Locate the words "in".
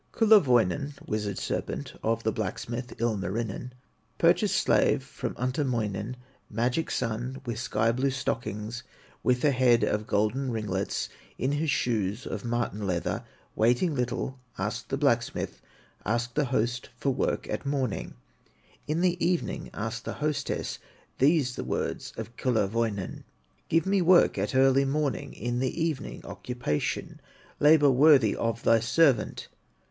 11.37-11.51, 18.87-19.01, 25.35-25.59